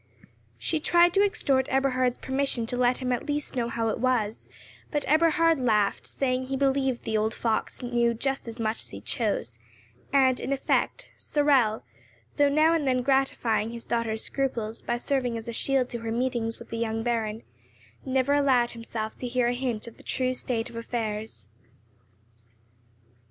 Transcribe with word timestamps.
She 0.57 0.79
tried 0.79 1.13
to 1.13 1.23
extort 1.23 1.69
Eberhard's 1.69 2.17
permission 2.17 2.65
to 2.65 2.75
let 2.75 2.97
him 2.97 3.11
at 3.11 3.27
least 3.27 3.55
know 3.55 3.69
how 3.69 3.89
it 3.89 3.99
was; 3.99 4.49
but 4.89 5.07
Eberhard 5.07 5.59
laughed, 5.59 6.07
saying 6.07 6.45
he 6.45 6.57
believed 6.57 7.03
the 7.03 7.15
old 7.15 7.35
fox 7.35 7.83
knew 7.83 8.15
just 8.15 8.47
as 8.47 8.59
much 8.59 8.81
as 8.81 8.89
he 8.89 8.99
chose; 8.99 9.59
and, 10.11 10.39
in 10.39 10.51
effect, 10.51 11.11
Sorel, 11.17 11.83
though 12.37 12.49
now 12.49 12.73
and 12.73 12.87
then 12.87 13.03
gratifying 13.03 13.69
his 13.69 13.85
daughter's 13.85 14.23
scruples, 14.23 14.81
by 14.81 14.97
serving 14.97 15.37
as 15.37 15.47
a 15.47 15.53
shield 15.53 15.87
to 15.91 15.99
her 15.99 16.11
meetings 16.11 16.57
with 16.57 16.69
the 16.71 16.77
young 16.79 17.03
Baron, 17.03 17.43
never 18.03 18.33
allowed 18.33 18.71
himself 18.71 19.15
to 19.17 19.27
hear 19.27 19.49
a 19.49 19.53
hint 19.53 19.85
of 19.85 19.97
the 19.97 20.01
true 20.01 20.33
state 20.33 20.67
of 20.67 20.75
affairs. 20.75 21.51